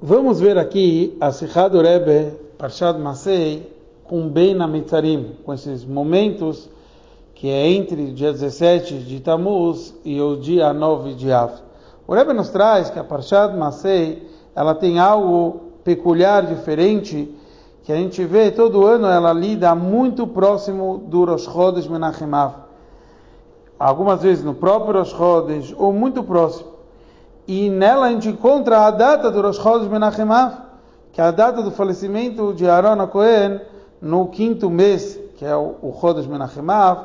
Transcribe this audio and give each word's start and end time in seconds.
Vamos 0.00 0.38
ver 0.38 0.56
aqui 0.56 1.18
a 1.20 1.32
Sikha 1.32 1.68
do 1.68 1.82
Rebbe, 1.82 2.32
Parshad 2.56 2.96
Masei, 3.00 3.68
com 4.04 4.28
bem 4.28 4.54
na 4.54 4.68
Mitzarim, 4.68 5.32
com 5.44 5.52
esses 5.52 5.84
momentos 5.84 6.70
que 7.34 7.48
é 7.48 7.68
entre 7.72 8.02
o 8.02 8.12
dia 8.12 8.30
17 8.30 8.94
de 8.98 9.18
Tammuz 9.18 9.92
e 10.04 10.20
o 10.20 10.36
dia 10.36 10.72
9 10.72 11.14
de 11.14 11.32
Av. 11.32 11.52
O 12.06 12.14
Rebbe 12.14 12.32
nos 12.32 12.48
traz 12.48 12.90
que 12.90 12.98
a 13.00 13.02
Parshad 13.02 13.56
Masei, 13.56 14.22
ela 14.54 14.72
tem 14.72 15.00
algo 15.00 15.62
peculiar, 15.82 16.46
diferente, 16.46 17.34
que 17.82 17.90
a 17.90 17.96
gente 17.96 18.24
vê 18.24 18.52
todo 18.52 18.86
ano, 18.86 19.08
ela 19.08 19.32
lida 19.32 19.74
muito 19.74 20.28
próximo 20.28 21.02
do 21.08 21.24
Rosh 21.24 21.46
Chodesh 21.46 21.88
Menachem 21.88 22.32
Av. 22.34 22.54
Algumas 23.76 24.22
vezes 24.22 24.44
no 24.44 24.54
próprio 24.54 25.00
Rosh 25.00 25.10
Chodesh, 25.10 25.74
ou 25.76 25.92
muito 25.92 26.22
próximo. 26.22 26.77
E 27.48 27.70
nela 27.70 28.08
a 28.08 28.10
gente 28.10 28.28
encontra 28.28 28.80
a 28.80 28.90
data 28.90 29.30
do 29.30 29.40
Rosh 29.40 29.56
Chodesh 29.56 29.88
Menachem 29.88 30.28
que 31.10 31.18
é 31.18 31.24
a 31.24 31.30
data 31.30 31.62
do 31.62 31.70
falecimento 31.70 32.52
de 32.52 32.68
Aaron 32.68 33.06
Cohen 33.06 33.62
no 34.02 34.26
quinto 34.26 34.68
mês, 34.68 35.18
que 35.38 35.46
é 35.46 35.56
o, 35.56 35.96
Chodesh 35.98 36.26
Menachem 36.26 36.62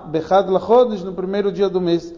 Bechad 0.08 0.50
LaChodesh, 0.50 1.02
no 1.02 1.14
primeiro 1.14 1.50
dia 1.50 1.70
do 1.70 1.80
mês. 1.80 2.14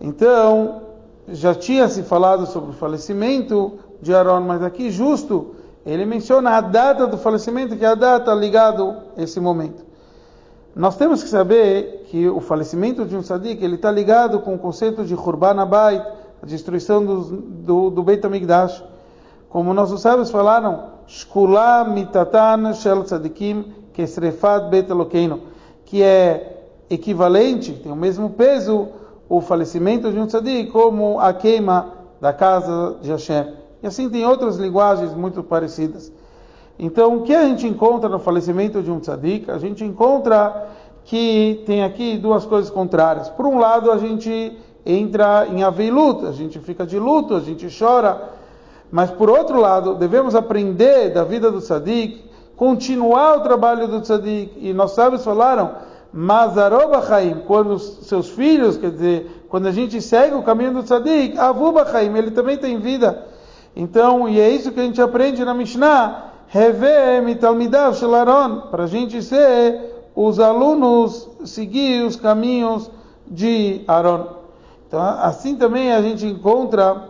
Então, 0.00 0.82
já 1.28 1.54
tinha 1.54 1.88
se 1.88 2.02
falado 2.02 2.44
sobre 2.44 2.70
o 2.70 2.72
falecimento 2.72 3.78
de 4.02 4.12
Aaron, 4.12 4.40
mas 4.40 4.60
aqui 4.60 4.90
justo 4.90 5.54
ele 5.86 6.04
menciona 6.04 6.56
a 6.56 6.60
data 6.60 7.06
do 7.06 7.16
falecimento, 7.16 7.76
que 7.76 7.84
é 7.84 7.88
a 7.88 7.94
data 7.94 8.34
ligado 8.34 8.96
a 9.16 9.22
esse 9.22 9.38
momento. 9.38 9.84
Nós 10.74 10.96
temos 10.96 11.22
que 11.22 11.28
saber 11.28 12.06
que 12.08 12.28
o 12.28 12.40
falecimento 12.40 13.04
de 13.04 13.16
um 13.16 13.20
tzadik, 13.20 13.64
ele 13.64 13.76
está 13.76 13.92
ligado 13.92 14.40
com 14.40 14.56
o 14.56 14.58
conceito 14.58 15.04
de 15.04 15.14
Hurban 15.14 15.60
Abayt, 15.60 16.04
a 16.44 16.46
destruição 16.46 17.02
do, 17.02 17.22
do, 17.22 17.90
do 17.90 18.02
Beit. 18.02 18.22
Como 19.48 19.72
nossos 19.72 20.02
sábios 20.02 20.30
falaram, 20.30 20.90
Shkula 21.06 21.84
mitatan 21.84 22.74
shel 22.74 23.02
tzadikim 23.02 23.72
kesrefat 23.94 24.68
Beit 24.68 24.90
Elokeinu, 24.90 25.40
que 25.86 26.02
é 26.02 26.66
equivalente, 26.90 27.72
tem 27.72 27.90
o 27.90 27.96
mesmo 27.96 28.28
peso, 28.28 28.88
o 29.26 29.40
falecimento 29.40 30.12
de 30.12 30.18
um 30.18 30.26
tzadik 30.26 30.70
como 30.70 31.18
a 31.18 31.32
queima 31.32 31.94
da 32.20 32.30
casa 32.30 32.98
de 33.00 33.10
Hashem. 33.10 33.54
E 33.82 33.86
assim 33.86 34.10
tem 34.10 34.26
outras 34.26 34.58
linguagens 34.58 35.14
muito 35.14 35.42
parecidas. 35.42 36.12
Então, 36.78 37.16
o 37.16 37.22
que 37.22 37.34
a 37.34 37.46
gente 37.46 37.66
encontra 37.66 38.06
no 38.06 38.18
falecimento 38.18 38.82
de 38.82 38.90
um 38.90 39.00
tzadik? 39.00 39.50
A 39.50 39.56
gente 39.56 39.82
encontra 39.82 40.68
que 41.04 41.62
tem 41.64 41.82
aqui 41.82 42.18
duas 42.18 42.44
coisas 42.44 42.70
contrárias. 42.70 43.30
Por 43.30 43.46
um 43.46 43.58
lado, 43.58 43.90
a 43.90 43.96
gente 43.96 44.58
entra 44.84 45.46
em 45.48 45.62
aveiluta, 45.62 46.28
a 46.28 46.32
gente 46.32 46.58
fica 46.58 46.84
de 46.86 46.98
luto, 46.98 47.34
a 47.34 47.40
gente 47.40 47.66
chora. 47.76 48.30
Mas 48.90 49.10
por 49.10 49.30
outro 49.30 49.60
lado, 49.60 49.94
devemos 49.94 50.34
aprender 50.34 51.10
da 51.10 51.24
vida 51.24 51.50
do 51.50 51.60
tzadik, 51.60 52.22
continuar 52.56 53.38
o 53.38 53.40
trabalho 53.40 53.88
do 53.88 54.00
tzadik. 54.00 54.52
E 54.56 54.72
nós 54.72 54.92
sábios 54.92 55.24
falaram, 55.24 55.72
Mazaroba 56.12 57.02
Chaim, 57.02 57.42
quando 57.46 57.78
seus 57.78 58.28
filhos, 58.30 58.76
quer 58.76 58.90
dizer, 58.90 59.46
quando 59.48 59.66
a 59.66 59.72
gente 59.72 60.00
segue 60.00 60.36
o 60.36 60.42
caminho 60.42 60.74
do 60.74 60.82
tzadik, 60.82 61.36
Avuba 61.38 61.84
Chaim, 61.86 62.16
ele 62.16 62.30
também 62.30 62.56
tem 62.56 62.78
vida. 62.78 63.26
Então, 63.74 64.28
e 64.28 64.38
é 64.38 64.48
isso 64.48 64.70
que 64.70 64.78
a 64.78 64.84
gente 64.84 65.02
aprende 65.02 65.44
na 65.44 65.52
Mishnah, 65.52 66.30
Revem 66.46 67.34
Talmidav 67.34 67.96
Shelaron, 67.96 68.68
para 68.70 68.84
a 68.84 68.86
gente 68.86 69.20
ser 69.22 69.92
os 70.14 70.38
alunos, 70.38 71.28
seguir 71.44 72.04
os 72.04 72.14
caminhos 72.14 72.88
de 73.26 73.80
Aaron. 73.88 74.33
Então, 74.94 75.02
assim 75.02 75.56
também 75.56 75.92
a 75.92 76.00
gente 76.00 76.24
encontra 76.24 77.02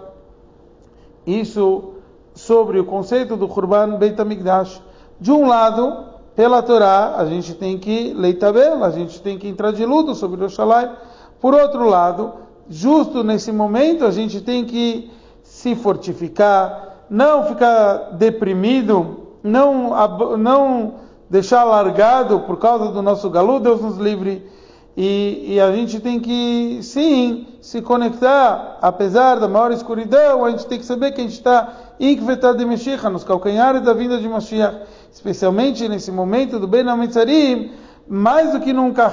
isso 1.26 1.92
sobre 2.32 2.80
o 2.80 2.84
conceito 2.86 3.36
do 3.36 3.46
Kurban 3.46 3.96
Beit 3.96 4.18
HaMikdash. 4.18 4.80
De 5.20 5.30
um 5.30 5.46
lado, 5.46 5.94
pela 6.34 6.62
Torá, 6.62 7.16
a 7.18 7.26
gente 7.26 7.52
tem 7.52 7.76
que 7.76 8.14
leitabel, 8.14 8.82
a 8.82 8.90
gente 8.90 9.20
tem 9.20 9.36
que 9.36 9.46
entrar 9.46 9.70
de 9.70 9.84
luto 9.84 10.14
sobre 10.14 10.42
o 10.42 10.48
Shalai. 10.48 10.96
Por 11.38 11.52
outro 11.52 11.86
lado, 11.86 12.32
justo 12.70 13.22
nesse 13.22 13.52
momento, 13.52 14.06
a 14.06 14.10
gente 14.10 14.40
tem 14.40 14.64
que 14.64 15.10
se 15.42 15.74
fortificar, 15.74 17.04
não 17.10 17.44
ficar 17.44 18.12
deprimido, 18.14 19.28
não, 19.42 19.90
não 20.38 20.94
deixar 21.28 21.64
largado 21.64 22.40
por 22.40 22.58
causa 22.58 22.90
do 22.90 23.02
nosso 23.02 23.28
galo, 23.28 23.60
Deus 23.60 23.82
nos 23.82 23.98
livre. 23.98 24.53
E, 24.96 25.54
e, 25.54 25.60
a 25.60 25.72
gente 25.72 25.98
tem 25.98 26.20
que, 26.20 26.78
sim, 26.82 27.48
se 27.60 27.82
conectar, 27.82 28.78
apesar 28.80 29.40
da 29.40 29.48
maior 29.48 29.72
escuridão, 29.72 30.44
a 30.44 30.50
gente 30.50 30.66
tem 30.66 30.78
que 30.78 30.84
saber 30.84 31.10
que 31.10 31.20
a 31.20 31.24
gente 31.24 31.32
está 31.32 31.72
Ikvetad 31.98 32.56
de 32.56 32.64
Mashiach, 32.64 33.08
nos 33.08 33.24
calcanhares 33.24 33.82
da 33.82 33.92
vinda 33.92 34.18
de 34.18 34.28
Mashiach, 34.28 34.82
especialmente 35.12 35.88
nesse 35.88 36.12
momento 36.12 36.60
do 36.60 36.68
Ben 36.68 36.88
Amitzarim, 36.88 37.72
mais 38.06 38.52
do 38.52 38.60
que 38.60 38.72
nunca, 38.72 39.10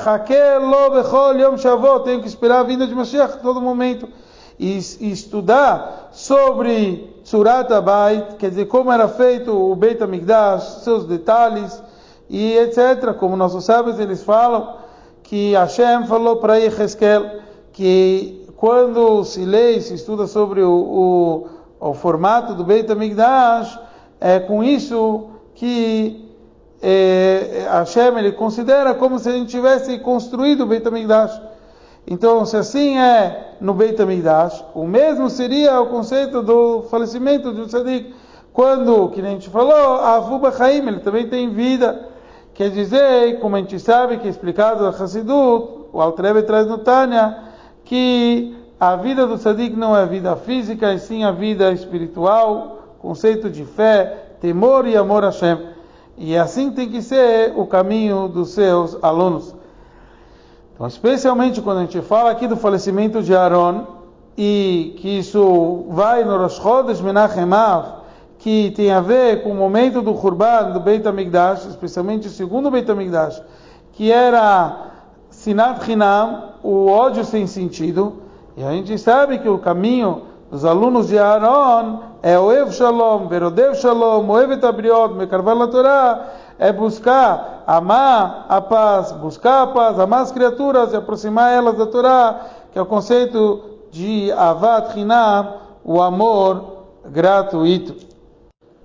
tenho 2.04 2.22
que 2.22 2.28
esperar 2.28 2.60
a 2.60 2.64
vinda 2.64 2.86
de 2.86 2.94
Mashiach 2.94 3.40
todo 3.42 3.60
momento 3.60 4.08
e, 4.60 4.78
estudar 4.78 6.10
sobre 6.12 7.22
Tzurat 7.24 7.72
Abait, 7.72 8.36
quer 8.38 8.50
dizer, 8.50 8.68
como 8.68 8.92
era 8.92 9.08
feito 9.08 9.52
o 9.52 9.76
Beit 9.76 10.00
HaMikdash, 10.04 10.84
seus 10.84 11.06
detalhes 11.06 11.82
e 12.30 12.56
etc. 12.58 13.16
Como 13.18 13.36
nossos 13.36 13.64
sábios 13.66 14.00
eles 14.00 14.22
falam 14.24 14.81
que 15.32 15.54
Hashem 15.54 16.08
falou 16.08 16.42
para 16.42 16.58
Yeheskel 16.58 17.40
que 17.72 18.46
quando 18.58 19.24
se 19.24 19.46
lê 19.46 19.78
e 19.78 19.82
se 19.82 19.94
estuda 19.94 20.28
sobre 20.28 20.62
o, 20.62 21.48
o, 21.80 21.90
o 21.90 21.94
formato 21.94 22.54
do 22.54 22.66
Beit 22.66 22.92
HaMikdash, 22.92 23.80
é 24.20 24.42
com 24.42 24.62
isso 24.62 25.30
que 25.56 26.30
é, 26.82 27.66
Hashem 27.72 28.18
ele 28.18 28.34
considera 28.34 28.94
como 28.94 29.18
se 29.20 29.30
a 29.30 29.32
gente 29.32 29.50
tivesse 29.50 30.00
construído 30.00 30.66
o 30.66 30.66
Beit 30.66 30.86
HaMikdash. 30.86 31.42
Então, 32.06 32.46
se 32.46 32.58
assim 32.58 33.00
é 33.00 33.56
no 33.62 33.74
Beit 33.74 34.02
HaMikdash, 34.02 34.66
o 34.76 34.86
mesmo 34.86 35.30
seria 35.30 35.80
o 35.80 35.88
conceito 35.88 36.42
do 36.42 36.82
falecimento 36.90 37.54
de 37.54 37.62
um 37.62 37.68
tzadik. 37.68 38.14
Quando, 38.52 39.08
que 39.08 39.22
a 39.22 39.24
gente 39.24 39.50
falou, 39.50 39.94
a 40.02 40.16
Avuba 40.16 40.54
Haim, 40.60 40.86
ele 40.86 41.00
também 41.00 41.30
tem 41.30 41.52
vida. 41.52 42.11
Quer 42.54 42.70
dizer, 42.70 43.40
como 43.40 43.56
a 43.56 43.60
gente 43.60 43.80
sabe, 43.80 44.18
que 44.18 44.28
é 44.28 44.30
explicado 44.30 44.84
na 44.84 44.90
Hassidut, 44.90 45.88
o 45.94 46.02
Altrebe 46.02 46.44
traz 46.44 46.68
no 46.68 46.78
Tânia, 46.80 47.38
que 47.86 48.56
a 48.80 48.96
vida 48.96 49.26
do 49.28 49.38
tzadik 49.38 49.76
não 49.76 49.96
é 49.96 50.02
a 50.02 50.06
vida 50.06 50.36
física, 50.36 50.94
e 50.94 51.00
sim 51.00 51.24
a 51.24 51.32
vida 51.32 51.72
espiritual, 51.72 52.96
conceito 53.00 53.50
de 53.50 53.64
fé, 53.64 54.36
temor 54.42 54.88
e 54.88 54.98
amor 54.98 55.24
a 55.24 55.28
Hashem. 55.28 55.58
E 56.18 56.38
assim 56.38 56.72
tem 56.72 56.90
que 56.90 57.02
ser 57.02 57.54
o 57.56 57.66
caminho 57.66 58.28
dos 58.28 58.50
seus 58.50 58.98
alunos. 59.04 59.56
Então, 60.74 60.88
especialmente 60.88 61.62
quando 61.62 61.78
a 61.78 61.82
gente 61.82 62.02
fala 62.02 62.32
aqui 62.32 62.48
do 62.48 62.58
falecimento 62.58 63.22
de 63.22 63.36
Aaron, 63.36 63.86
e 64.38 64.96
que 64.98 65.20
isso 65.20 65.86
vai 65.90 66.24
no 66.24 66.38
Rosh 66.38 66.56
Chodesh 66.56 67.02
Menachem 67.02 67.52
Av, 67.54 68.01
que 68.42 68.72
tem 68.72 68.92
a 68.92 69.00
ver 69.00 69.44
com 69.44 69.52
o 69.52 69.56
momento 69.56 70.02
do 70.02 70.14
Khurban, 70.14 70.72
do 70.72 70.80
Beit 70.80 71.08
HaMikdash, 71.08 71.68
especialmente 71.68 72.28
o 72.28 72.32
segundo 72.32 72.72
Beit 72.72 72.90
HaMikdash, 72.90 73.40
que 73.94 74.12
era 74.12 74.88
Sinat 75.30 75.88
Hinam, 75.88 76.56
o 76.64 76.88
ódio 76.88 77.24
sem 77.24 77.46
sentido, 77.46 78.14
e 78.58 78.64
a 78.64 78.72
gente 78.72 78.98
sabe 78.98 79.38
que 79.38 79.48
o 79.48 79.60
caminho 79.60 80.24
dos 80.50 80.66
alunos 80.66 81.10
de 81.10 81.20
Aaron 81.20 82.00
é 82.24 82.38
o 82.40 82.52
Ev 82.52 82.72
Shalom, 82.72 83.28
Verodev 83.28 83.76
Shalom, 83.76 84.28
Oevet 84.28 84.66
Abriot, 84.66 85.14
Mekarval 85.14 85.68
Torah, 85.68 86.32
é 86.58 86.74
buscar 86.74 87.64
amar 87.68 88.48
a 88.50 88.60
paz, 88.60 89.12
buscar 89.12 89.62
a 89.62 89.68
paz, 89.68 90.00
amar 90.00 90.24
as 90.24 90.32
criaturas 90.32 90.94
e 90.94 90.96
aproximar 90.96 91.54
elas 91.54 91.78
da 91.78 91.86
Torá, 91.86 92.42
que 92.74 92.80
é 92.80 92.82
o 92.82 92.88
conceito 92.88 93.62
de 93.92 94.32
Avat 94.32 95.00
Hinam, 95.00 95.58
o 95.84 96.02
amor 96.02 96.86
gratuito. 97.06 98.11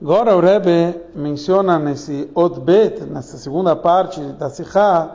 Agora 0.01 0.37
o 0.37 0.41
Rebbe 0.41 0.95
menciona 1.15 1.78
nesse 1.78 2.28
Otbet, 2.34 3.04
nessa 3.04 3.39
segunda 3.39 3.75
parte 3.75 4.21
da 4.21 4.51
Sikha, 4.51 5.10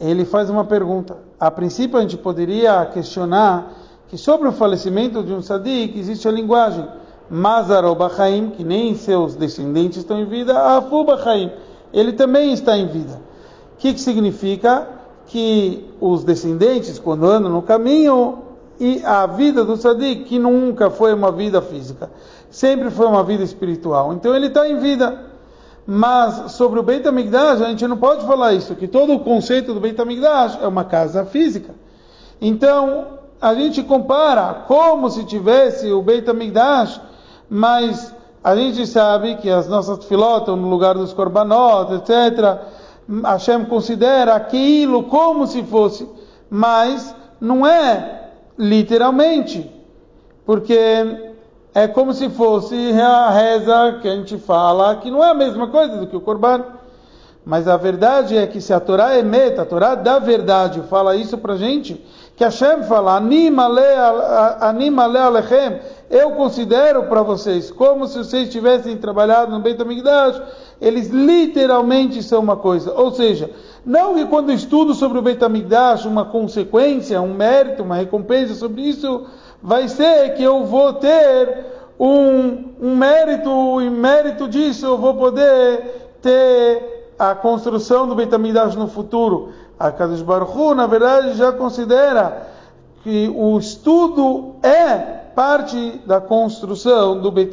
ele 0.00 0.24
faz 0.24 0.48
uma 0.48 0.64
pergunta. 0.64 1.18
A 1.38 1.50
princípio 1.50 1.98
a 1.98 2.00
gente 2.00 2.16
poderia 2.16 2.86
questionar 2.86 3.70
que 4.08 4.16
sobre 4.16 4.48
o 4.48 4.52
falecimento 4.52 5.22
de 5.22 5.32
um 5.32 5.40
tzadik 5.40 5.98
existe 5.98 6.26
a 6.26 6.30
linguagem 6.30 6.86
Mazar 7.28 7.94
Bachaim, 7.94 8.50
que 8.50 8.64
nem 8.64 8.94
seus 8.94 9.36
descendentes 9.36 9.98
estão 9.98 10.18
em 10.18 10.24
vida, 10.24 10.58
Afu 10.58 11.04
Bachaim 11.04 11.50
ele 11.94 12.12
também 12.12 12.52
está 12.52 12.76
em 12.76 12.88
vida. 12.88 13.20
O 13.74 13.76
que, 13.78 13.94
que 13.94 14.00
significa? 14.00 14.88
Que 15.26 15.88
os 16.00 16.24
descendentes, 16.24 16.98
quando 16.98 17.24
andam 17.24 17.50
no 17.50 17.62
caminho, 17.62 18.38
e 18.80 19.00
a 19.04 19.26
vida 19.26 19.64
do 19.64 19.76
Sadiq, 19.76 20.24
que 20.24 20.38
nunca 20.38 20.90
foi 20.90 21.14
uma 21.14 21.30
vida 21.30 21.62
física, 21.62 22.10
sempre 22.54 22.88
foi 22.88 23.06
uma 23.06 23.24
vida 23.24 23.42
espiritual. 23.42 24.12
Então 24.12 24.32
ele 24.32 24.46
está 24.46 24.68
em 24.68 24.78
vida. 24.78 25.34
Mas 25.84 26.52
sobre 26.52 26.78
o 26.78 26.82
Beit 26.84 27.06
HaMikdash, 27.06 27.60
a 27.60 27.68
gente 27.68 27.86
não 27.86 27.96
pode 27.96 28.24
falar 28.24 28.54
isso, 28.54 28.76
que 28.76 28.86
todo 28.86 29.12
o 29.12 29.20
conceito 29.20 29.74
do 29.74 29.80
Beit 29.80 30.00
HaMikdash 30.00 30.58
é 30.62 30.68
uma 30.68 30.84
casa 30.84 31.26
física. 31.26 31.74
Então, 32.40 33.18
a 33.38 33.54
gente 33.54 33.82
compara 33.82 34.64
como 34.66 35.10
se 35.10 35.24
tivesse 35.24 35.90
o 35.90 36.00
Beit 36.00 36.30
HaMikdash, 36.30 37.00
mas 37.50 38.14
A 38.44 38.54
gente 38.54 38.86
sabe 38.86 39.36
que 39.36 39.48
as 39.48 39.66
nossas 39.66 40.04
filotas 40.04 40.54
no 40.54 40.68
lugar 40.68 40.94
dos 40.96 41.14
korbanot, 41.14 41.94
etc. 41.94 42.60
Hashem 43.24 43.64
considera 43.64 44.34
aquilo 44.34 45.04
como 45.04 45.46
se 45.46 45.62
fosse, 45.62 46.06
mas 46.50 47.16
não 47.40 47.66
é 47.66 48.32
literalmente, 48.58 49.70
porque 50.44 51.33
é 51.74 51.88
como 51.88 52.14
se 52.14 52.30
fosse 52.30 52.76
a 53.00 53.30
reza 53.30 53.98
que 54.00 54.08
a 54.08 54.14
gente 54.14 54.38
fala, 54.38 54.94
que 54.96 55.10
não 55.10 55.24
é 55.24 55.30
a 55.30 55.34
mesma 55.34 55.66
coisa 55.66 55.96
do 55.96 56.06
que 56.06 56.16
o 56.16 56.20
korban. 56.20 56.62
Mas 57.44 57.68
a 57.68 57.76
verdade 57.76 58.38
é 58.38 58.46
que 58.46 58.60
se 58.60 58.72
a 58.72 58.80
Torá 58.80 59.14
é 59.14 59.22
meta, 59.22 59.62
a 59.62 59.66
Torá 59.66 59.94
da 59.94 60.18
verdade 60.18 60.80
fala 60.88 61.14
isso 61.14 61.36
pra 61.36 61.56
gente, 61.56 62.02
que 62.36 62.42
Hashem 62.42 62.84
fala, 62.84 63.16
anima 63.16 63.68
le, 63.68 63.82
anima 64.60 65.06
le 65.06 65.18
alechem, 65.18 65.78
eu 66.10 66.30
considero 66.30 67.02
para 67.04 67.22
vocês 67.22 67.70
como 67.70 68.06
se 68.06 68.16
vocês 68.18 68.48
tivessem 68.48 68.96
trabalhado 68.96 69.50
no 69.50 69.60
Beit 69.60 69.80
HaMikdash, 69.80 70.40
eles 70.80 71.10
literalmente 71.10 72.22
são 72.22 72.40
uma 72.40 72.56
coisa. 72.56 72.94
Ou 72.94 73.12
seja, 73.12 73.50
não 73.84 74.14
que 74.14 74.24
quando 74.24 74.50
estudo 74.50 74.94
sobre 74.94 75.18
o 75.18 75.22
Beit 75.22 75.44
HaMikdash, 75.44 76.06
uma 76.06 76.24
consequência, 76.24 77.20
um 77.20 77.34
mérito, 77.34 77.82
uma 77.82 77.96
recompensa 77.96 78.54
sobre 78.54 78.82
isso, 78.82 79.26
vai 79.64 79.88
ser 79.88 80.34
que 80.34 80.42
eu 80.42 80.66
vou 80.66 80.92
ter 80.92 81.64
um, 81.98 82.74
um 82.78 82.94
mérito, 82.94 83.80
e 83.80 83.88
mérito 83.88 84.46
disso 84.46 84.84
eu 84.84 84.98
vou 84.98 85.14
poder 85.14 86.18
ter 86.20 87.14
a 87.18 87.34
construção 87.34 88.06
do 88.06 88.14
Beit 88.14 88.30
no 88.76 88.86
futuro. 88.86 89.52
A 89.78 89.90
Kadosh 89.90 90.20
Baruch 90.20 90.52
Hu, 90.54 90.74
na 90.74 90.86
verdade, 90.86 91.34
já 91.34 91.50
considera 91.50 92.46
que 93.02 93.32
o 93.34 93.58
estudo 93.58 94.56
é 94.62 94.98
parte 95.34 96.02
da 96.04 96.20
construção 96.20 97.18
do 97.22 97.30
Beit 97.30 97.50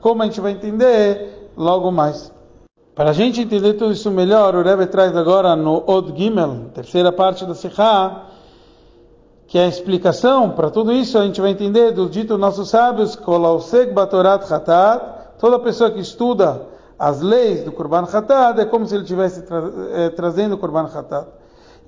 como 0.00 0.22
a 0.22 0.24
gente 0.24 0.40
vai 0.40 0.52
entender 0.52 1.50
logo 1.54 1.92
mais. 1.92 2.32
Para 2.94 3.10
a 3.10 3.12
gente 3.12 3.42
entender 3.42 3.74
tudo 3.74 3.92
isso 3.92 4.10
melhor, 4.10 4.54
o 4.54 4.62
Rebbe 4.62 4.86
traz 4.86 5.14
agora 5.14 5.54
no 5.54 5.84
Od 5.86 6.16
Gimel, 6.16 6.70
terceira 6.74 7.12
parte 7.12 7.44
da 7.44 7.54
Sikha, 7.54 8.22
que 9.50 9.58
é 9.58 9.64
a 9.64 9.68
explicação 9.68 10.50
para 10.50 10.70
tudo 10.70 10.92
isso, 10.92 11.18
a 11.18 11.24
gente 11.24 11.40
vai 11.40 11.50
entender 11.50 11.90
do 11.90 12.08
dito 12.08 12.38
nossos 12.38 12.70
sábios, 12.70 13.16
Kolausek 13.16 13.92
Batorat 13.92 14.48
Hatat, 14.48 15.02
toda 15.40 15.58
pessoa 15.58 15.90
que 15.90 15.98
estuda 15.98 16.68
as 16.96 17.20
leis 17.20 17.64
do 17.64 17.72
Korban 17.72 18.04
Hatat, 18.04 18.60
é 18.60 18.64
como 18.64 18.86
se 18.86 18.94
ele 18.94 19.02
estivesse 19.02 19.42
tra 19.42 19.60
é, 19.92 20.08
trazendo 20.10 20.54
o 20.54 20.58
Korban 20.58 20.88
Hatat. 20.94 21.26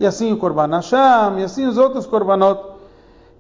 E 0.01 0.05
assim 0.05 0.33
o 0.33 0.39
Korban 0.39 0.67
Hasham, 0.67 1.39
e 1.39 1.45
assim 1.45 1.65
os 1.65 1.79
outros 1.79 2.05
Korbanot. 2.05 2.61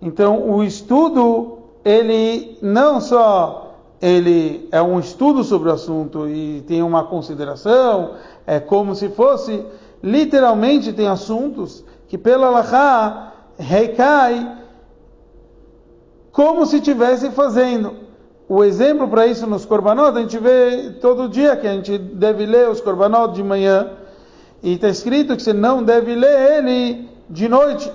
Então, 0.00 0.48
o 0.48 0.62
estudo, 0.62 1.58
ele 1.84 2.56
não 2.62 3.00
só 3.00 3.74
ele 4.00 4.68
é 4.70 4.80
um 4.80 5.00
estudo 5.00 5.42
sobre 5.42 5.68
o 5.68 5.72
assunto 5.72 6.28
e 6.28 6.62
tem 6.62 6.80
uma 6.80 7.02
consideração, 7.06 8.12
é 8.46 8.60
como 8.60 8.94
se 8.94 9.08
fosse, 9.08 9.66
literalmente 10.00 10.92
tem 10.92 11.08
assuntos 11.08 11.84
que 12.06 12.16
pela 12.16 12.46
Allahá 12.46 13.31
recai 13.58 14.58
como 16.32 16.64
se 16.66 16.76
estivesse 16.76 17.30
fazendo. 17.30 17.94
O 18.48 18.64
exemplo 18.64 19.06
para 19.08 19.26
isso 19.26 19.46
nos 19.46 19.64
Korbanot, 19.64 20.16
a 20.16 20.20
gente 20.20 20.38
vê 20.38 20.94
todo 21.00 21.28
dia 21.28 21.56
que 21.56 21.66
a 21.66 21.72
gente 21.72 21.96
deve 21.96 22.44
ler 22.46 22.68
os 22.68 22.80
Korbanot 22.80 23.34
de 23.34 23.42
manhã. 23.42 23.90
E 24.62 24.74
está 24.74 24.88
escrito 24.88 25.36
que 25.36 25.42
você 25.42 25.52
não 25.52 25.82
deve 25.82 26.14
ler 26.14 26.58
ele 26.58 27.08
de 27.28 27.48
noite. 27.48 27.92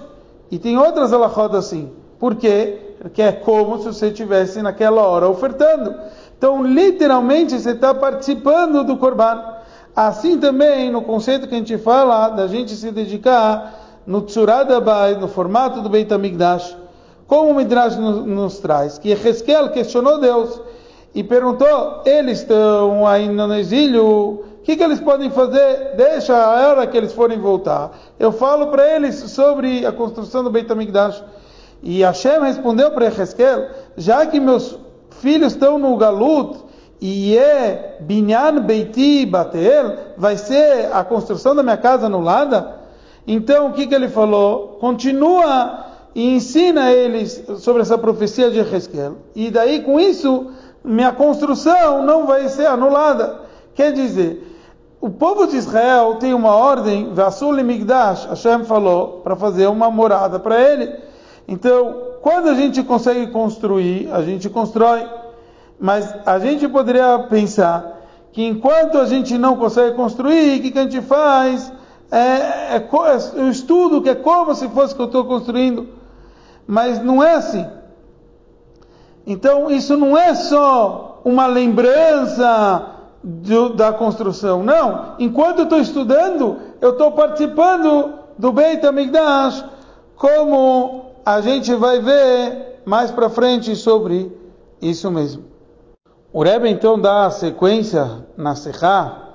E 0.49 0.57
tem 0.57 0.77
outras 0.77 1.13
alahot 1.13 1.55
assim. 1.55 1.91
Por 2.19 2.35
quê? 2.35 2.95
Porque 2.99 3.21
é 3.21 3.31
como 3.31 3.77
se 3.79 3.85
você 3.85 4.07
estivesse 4.07 4.61
naquela 4.61 5.01
hora 5.01 5.27
ofertando. 5.27 5.95
Então, 6.37 6.63
literalmente, 6.63 7.59
você 7.59 7.71
está 7.71 7.93
participando 7.93 8.83
do 8.83 8.97
Korban. 8.97 9.43
Assim 9.95 10.37
também, 10.39 10.91
no 10.91 11.01
conceito 11.01 11.47
que 11.47 11.55
a 11.55 11.57
gente 11.57 11.77
fala, 11.77 12.29
da 12.29 12.47
gente 12.47 12.75
se 12.75 12.91
dedicar 12.91 13.86
no 14.07 14.21
Tsuradabai, 14.21 15.15
no 15.15 15.27
formato 15.27 15.81
do 15.81 15.89
Beit 15.89 16.11
HaMikdash, 16.11 16.77
como 17.27 17.51
o 17.51 17.55
Midrash 17.55 17.97
nos, 17.97 18.57
traz, 18.59 18.97
que 18.97 19.11
Ezequiel 19.11 19.69
questionou 19.69 20.17
Deus 20.17 20.61
e 21.13 21.21
perguntou: 21.23 22.01
eles 22.05 22.39
estão 22.39 23.05
aí 23.05 23.27
no 23.27 23.53
exílio, 23.53 24.05
o 24.05 24.61
que, 24.63 24.77
que 24.77 24.83
eles 24.83 25.01
podem 25.01 25.29
fazer? 25.29 25.95
Deixa 25.97 26.33
a 26.35 26.69
hora 26.69 26.87
que 26.87 26.97
eles 26.97 27.11
forem 27.11 27.37
voltar. 27.37 27.91
Eu 28.17 28.31
falo 28.31 28.67
para 28.67 28.95
eles 28.95 29.15
sobre 29.15 29.85
a 29.85 29.91
construção 29.91 30.41
do 30.41 30.49
Beit 30.49 30.71
HaMikdash. 30.71 31.21
E 31.83 32.01
Hashem 32.01 32.39
respondeu 32.39 32.91
para 32.91 33.07
Ezequiel: 33.07 33.67
já 33.97 34.25
que 34.25 34.39
meus 34.39 34.79
filhos 35.19 35.51
estão 35.51 35.77
no 35.77 35.97
Galut, 35.97 36.59
e 37.01 37.37
é 37.37 37.97
Binyan 37.99 38.61
Beiti 38.61 39.25
Batel, 39.25 39.95
vai 40.17 40.37
ser 40.37 40.89
a 40.93 41.03
construção 41.03 41.53
da 41.53 41.61
minha 41.61 41.77
casa 41.77 42.07
anulada? 42.07 42.76
Então 43.27 43.67
o 43.67 43.73
que, 43.73 43.85
que 43.85 43.93
ele 43.93 44.07
falou? 44.07 44.77
Continua 44.79 45.85
e 46.15 46.33
ensina 46.33 46.91
eles 46.91 47.43
sobre 47.57 47.81
essa 47.81 47.97
profecia 47.97 48.49
de 48.49 48.59
Ezequiel. 48.59 49.17
E 49.35 49.51
daí 49.51 49.81
com 49.81 49.99
isso, 49.99 50.47
minha 50.83 51.11
construção 51.11 52.03
não 52.03 52.25
vai 52.25 52.47
ser 52.47 52.65
anulada. 52.65 53.41
Quer 53.75 53.91
dizer, 53.91 54.47
o 54.99 55.09
povo 55.09 55.45
de 55.45 55.57
Israel 55.57 56.15
tem 56.15 56.33
uma 56.33 56.55
ordem, 56.55 57.13
Vasul 57.13 57.53
Migdash, 57.63 58.25
Hashem 58.25 58.63
falou, 58.63 59.21
para 59.23 59.35
fazer 59.35 59.67
uma 59.67 59.91
morada 59.91 60.39
para 60.39 60.59
ele. 60.59 60.91
Então, 61.47 62.07
quando 62.21 62.49
a 62.49 62.55
gente 62.55 62.81
consegue 62.81 63.27
construir, 63.27 64.09
a 64.11 64.23
gente 64.23 64.49
constrói. 64.49 65.05
Mas 65.79 66.11
a 66.25 66.39
gente 66.39 66.67
poderia 66.67 67.19
pensar 67.29 68.01
que 68.31 68.43
enquanto 68.43 68.97
a 68.97 69.05
gente 69.05 69.37
não 69.37 69.55
consegue 69.55 69.95
construir, 69.95 70.57
o 70.57 70.61
que, 70.61 70.71
que 70.71 70.79
a 70.79 70.83
gente 70.83 71.01
faz? 71.01 71.71
É, 72.11 72.17
é, 72.17 72.75
é, 72.77 73.39
eu 73.39 73.49
estudo 73.49 74.01
que 74.01 74.09
é 74.09 74.15
como 74.15 74.55
se 74.55 74.67
fosse 74.69 74.95
que 74.95 75.01
eu 75.01 75.07
estou 75.07 75.25
construindo 75.25 75.97
mas 76.67 77.01
não 77.01 77.23
é 77.23 77.35
assim. 77.35 77.65
Então, 79.25 79.71
isso 79.71 79.95
não 79.95 80.17
é 80.17 80.35
só 80.35 81.21
uma 81.23 81.47
lembrança 81.47 82.95
do, 83.23 83.69
da 83.69 83.93
construção, 83.93 84.63
não. 84.63 85.15
Enquanto 85.17 85.59
eu 85.59 85.63
estou 85.63 85.79
estudando, 85.79 86.57
eu 86.81 86.91
estou 86.91 87.13
participando 87.13 88.13
do 88.37 88.51
Beit 88.51 88.85
HaMikdash, 88.85 89.65
como 90.15 91.13
a 91.25 91.41
gente 91.41 91.73
vai 91.73 91.99
ver 91.99 92.81
mais 92.85 93.11
para 93.11 93.29
frente 93.29 93.75
sobre 93.75 94.31
isso 94.81 95.09
mesmo. 95.09 95.45
O 96.31 96.43
Rebbe 96.43 96.69
então 96.69 96.99
dá 96.99 97.25
a 97.25 97.31
sequência 97.31 98.25
na 98.37 98.55
Sechá, 98.55 99.26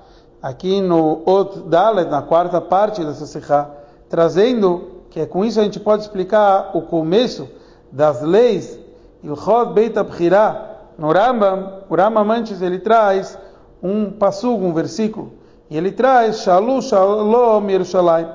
aqui 0.42 0.80
no 0.80 1.22
Ot 1.24 1.60
Dalet, 1.68 2.10
na 2.10 2.20
quarta 2.20 2.60
parte 2.60 3.04
dessa 3.04 3.26
Sechá, 3.26 3.70
trazendo 4.08 5.02
que 5.08 5.20
é 5.20 5.26
com 5.26 5.44
isso 5.44 5.60
a 5.60 5.62
gente 5.62 5.78
pode 5.78 6.02
explicar 6.02 6.70
o 6.74 6.82
começo 6.82 7.48
das 7.92 8.22
leis, 8.22 8.78
Ilchot 9.22 9.72
Beit 9.72 9.98
Abchirah, 9.98 10.70
no 10.98 11.12
Rambam, 11.12 11.84
o 11.88 11.94
Rambam 11.94 12.30
antes 12.30 12.60
ele 12.62 12.78
traz 12.78 13.38
um 13.82 14.10
passugo, 14.10 14.64
um 14.64 14.72
versículo, 14.72 15.32
e 15.70 15.76
ele 15.76 15.92
traz 15.92 16.40
Shalu 16.40 16.82
Shalom 16.82 17.68
Yerushalayim. 17.68 18.28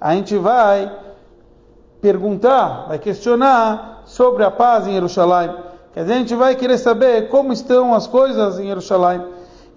A 0.00 0.14
gente 0.14 0.36
vai 0.36 0.90
perguntar, 2.00 2.86
vai 2.88 2.98
questionar 2.98 4.02
sobre 4.06 4.44
a 4.44 4.50
paz 4.50 4.86
em 4.86 4.92
Jerusalém. 4.92 5.54
Quer 5.92 6.02
dizer, 6.02 6.14
a 6.14 6.18
gente 6.18 6.34
vai 6.34 6.54
querer 6.54 6.78
saber 6.78 7.28
como 7.28 7.52
estão 7.52 7.94
as 7.94 8.06
coisas 8.06 8.58
em 8.58 8.66
Jerusalém. 8.66 9.22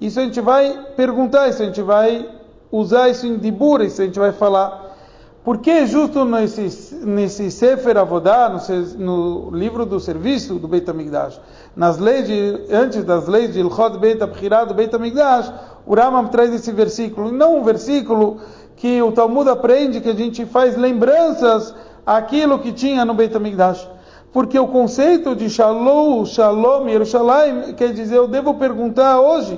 Isso 0.03 0.19
a 0.19 0.23
gente 0.23 0.41
vai 0.41 0.77
perguntar, 0.97 1.47
isso 1.47 1.63
a 1.63 1.65
gente 1.65 1.81
vai 1.81 2.29
usar 2.69 3.07
isso 3.07 3.25
em 3.25 3.37
Dibur, 3.37 3.81
isso 3.81 4.01
a 4.01 4.05
gente 4.05 4.19
vai 4.19 4.33
falar. 4.33 4.97
Por 5.45 5.59
que 5.59 5.85
justo 5.85 6.25
nesse, 6.25 6.93
nesse 7.05 7.49
Sefer 7.49 7.97
Avodá, 7.97 8.49
no, 8.49 9.49
no, 9.49 9.57
livro 9.57 9.85
do 9.85 10.01
serviço 10.01 10.55
do 10.55 10.67
Beit 10.67 10.89
HaMikdash, 10.89 11.39
nas 11.73 11.99
leis 11.99 12.27
de, 12.27 12.65
antes 12.69 13.05
das 13.05 13.29
leis 13.29 13.53
de 13.53 13.61
Ilchot 13.61 13.97
Beit 13.97 14.21
HaBchirah 14.21 14.65
do 14.65 14.73
Beit 14.73 14.93
HaMikdash, 14.93 15.53
o 15.85 15.95
Rambam 15.95 16.27
traz 16.27 16.53
esse 16.53 16.73
versículo, 16.73 17.31
não 17.31 17.59
um 17.59 17.63
versículo 17.63 18.41
que 18.75 19.01
o 19.01 19.13
Talmud 19.13 19.49
aprende 19.49 20.01
que 20.01 20.09
a 20.09 20.15
gente 20.15 20.45
faz 20.45 20.75
lembranças 20.75 21.73
àquilo 22.05 22.59
que 22.59 22.73
tinha 22.73 23.05
no 23.05 23.13
Beit 23.13 23.33
HaMikdash. 23.33 23.87
Porque 24.33 24.59
o 24.59 24.67
conceito 24.67 25.33
de 25.33 25.49
Shalom, 25.49 26.25
Shalom, 26.25 26.89
Yerushalayim, 26.89 27.71
quer 27.73 27.93
dizer, 27.93 28.17
eu 28.17 28.27
devo 28.27 28.55
perguntar 28.55 29.21
hoje, 29.21 29.57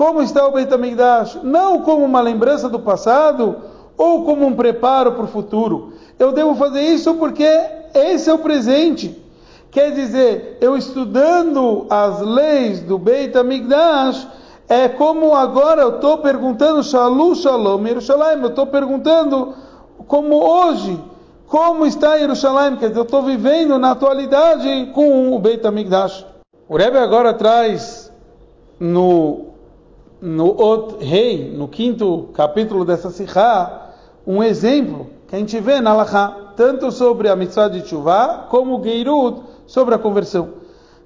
como 0.00 0.22
está 0.22 0.46
o 0.46 0.52
Beit 0.52 0.72
HaMikdash? 0.72 1.40
Não 1.42 1.82
como 1.82 2.06
uma 2.06 2.22
lembrança 2.22 2.70
do 2.70 2.78
passado, 2.78 3.56
ou 3.98 4.24
como 4.24 4.46
um 4.46 4.54
preparo 4.54 5.12
para 5.12 5.24
o 5.24 5.28
futuro. 5.28 5.92
Eu 6.18 6.32
devo 6.32 6.54
fazer 6.54 6.80
isso 6.80 7.16
porque 7.16 7.46
esse 7.92 8.30
é 8.30 8.32
o 8.32 8.38
presente. 8.38 9.22
Quer 9.70 9.92
dizer, 9.92 10.56
eu 10.58 10.74
estudando 10.74 11.84
as 11.90 12.18
leis 12.22 12.80
do 12.80 12.96
Beit 12.96 13.36
HaMikdash, 13.36 14.26
é 14.66 14.88
como 14.88 15.34
agora 15.34 15.82
eu 15.82 15.96
estou 15.96 16.16
perguntando 16.16 16.82
Shalom, 16.82 17.34
Shalom, 17.34 17.86
Yerushalayim, 17.86 18.40
eu 18.40 18.48
estou 18.48 18.68
perguntando 18.68 19.52
como 20.08 20.36
hoje, 20.36 20.98
como 21.46 21.84
está 21.84 22.14
Yerushalayim, 22.14 22.76
quer 22.76 22.88
dizer, 22.88 23.00
eu 23.00 23.04
estou 23.04 23.22
vivendo 23.22 23.78
na 23.78 23.90
atualidade 23.90 24.92
com 24.94 25.36
o 25.36 25.38
Beit 25.38 25.66
HaMikdash. 25.66 26.24
O 26.66 26.78
Rebbe 26.78 26.96
agora 26.96 27.34
traz 27.34 28.10
no, 28.78 29.49
no 30.20 30.48
Ot 30.60 31.02
Rei, 31.04 31.52
no 31.56 31.66
quinto 31.68 32.28
capítulo 32.34 32.84
dessa 32.84 33.10
Sikha, 33.10 33.90
um 34.26 34.42
exemplo 34.42 35.08
que 35.26 35.36
a 35.36 35.38
gente 35.38 35.58
vê 35.60 35.80
na 35.80 35.94
Laha, 35.94 36.52
tanto 36.56 36.90
sobre 36.90 37.28
a 37.28 37.36
mitzvah 37.36 37.68
de 37.68 37.82
Tshuva, 37.82 38.46
como 38.50 38.78
o 38.78 38.82
Geirut 38.82 39.42
sobre 39.66 39.94
a 39.94 39.98
conversão. 39.98 40.50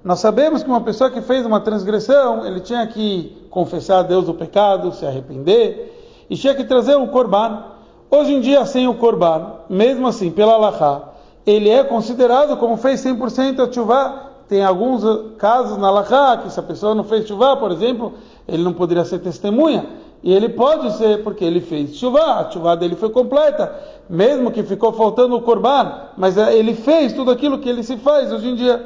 Nós 0.03 0.19
sabemos 0.19 0.63
que 0.63 0.69
uma 0.69 0.81
pessoa 0.81 1.09
que 1.09 1.21
fez 1.21 1.45
uma 1.45 1.59
transgressão, 1.59 2.45
ele 2.45 2.59
tinha 2.59 2.85
que 2.87 3.47
confessar 3.49 3.99
a 3.99 4.03
Deus 4.03 4.27
o 4.27 4.33
pecado, 4.33 4.91
se 4.91 5.05
arrepender, 5.05 6.25
e 6.29 6.35
tinha 6.35 6.53
que 6.53 6.63
trazer 6.63 6.95
um 6.95 7.07
korban. 7.07 7.63
Hoje 8.11 8.33
em 8.33 8.41
dia, 8.41 8.65
sem 8.65 8.87
o 8.87 8.95
korban, 8.95 9.53
mesmo 9.69 10.07
assim, 10.07 10.29
pela 10.29 10.57
Laha, 10.57 11.09
ele 11.45 11.69
é 11.69 11.83
considerado 11.83 12.57
como 12.57 12.77
fez 12.77 13.03
100% 13.03 13.63
a 13.63 13.67
Tshuva. 13.67 14.34
Tem 14.47 14.63
alguns 14.63 15.03
casos 15.37 15.77
na 15.77 15.89
Laha 15.89 16.37
que 16.37 16.51
se 16.51 16.59
a 16.59 16.63
pessoa 16.63 16.93
não 16.93 17.03
fez 17.03 17.25
Tshuva, 17.25 17.57
por 17.57 17.71
exemplo, 17.71 18.13
ele 18.47 18.63
não 18.63 18.73
poderia 18.73 19.03
ser 19.03 19.19
testemunha. 19.19 19.85
E 20.25 20.33
ele 20.33 20.49
pode 20.49 20.91
ser 20.97 21.23
porque 21.23 21.45
ele 21.45 21.61
fez 21.61 21.95
chuva, 21.95 22.39
a 22.39 22.49
chuva 22.49 22.75
dele 22.75 22.95
foi 22.95 23.09
completa, 23.11 23.75
mesmo 24.09 24.49
que 24.49 24.63
ficou 24.63 24.91
faltando 24.91 25.35
o 25.35 25.41
korban, 25.43 25.91
mas 26.17 26.35
é, 26.35 26.55
ele 26.55 26.73
fez 26.73 27.13
tudo 27.13 27.29
aquilo 27.29 27.59
que 27.59 27.69
ele 27.69 27.83
se 27.83 27.95
faz 27.97 28.31
hoje 28.31 28.49
em 28.49 28.55
dia. 28.55 28.83